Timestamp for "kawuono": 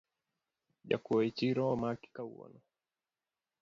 2.15-2.59